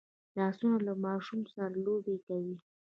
[0.37, 2.55] لاسونه له ماشوم سره لوبې کوي